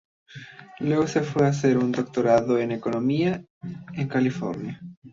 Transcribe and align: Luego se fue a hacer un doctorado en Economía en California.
Luego 0.79 1.05
se 1.05 1.21
fue 1.21 1.45
a 1.45 1.49
hacer 1.49 1.77
un 1.77 1.91
doctorado 1.91 2.57
en 2.57 2.71
Economía 2.71 3.45
en 3.93 4.07
California. 4.07 4.81